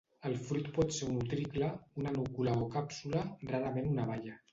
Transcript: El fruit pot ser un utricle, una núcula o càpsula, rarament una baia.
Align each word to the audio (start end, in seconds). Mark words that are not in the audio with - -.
El 0.27 0.35
fruit 0.45 0.69
pot 0.77 0.95
ser 0.99 1.09
un 1.09 1.19
utricle, 1.23 1.69
una 2.03 2.13
núcula 2.15 2.55
o 2.63 2.71
càpsula, 2.77 3.21
rarament 3.53 3.93
una 3.93 4.09
baia. 4.13 4.35